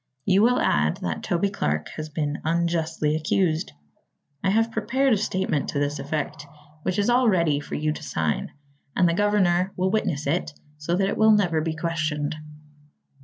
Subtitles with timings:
[0.25, 3.71] You will add that Toby Clark has been unjustly accused.
[4.43, 6.47] I have prepared a statement to this effect
[6.81, 8.51] which is all ready for you to sign,
[8.95, 12.35] and the governor will witness it, so that it will never be questioned."